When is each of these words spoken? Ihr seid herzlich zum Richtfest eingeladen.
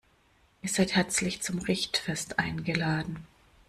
Ihr 0.63 0.69
seid 0.69 0.95
herzlich 0.95 1.43
zum 1.43 1.59
Richtfest 1.59 2.39
eingeladen. 2.39 3.17